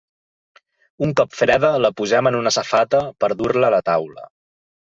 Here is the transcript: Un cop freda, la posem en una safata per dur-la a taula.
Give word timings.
Un 1.07 1.11
cop 1.19 1.35
freda, 1.41 1.69
la 1.87 1.93
posem 2.01 2.31
en 2.31 2.39
una 2.39 2.55
safata 2.57 3.05
per 3.25 3.33
dur-la 3.43 3.73
a 3.83 3.83
taula. 3.93 4.27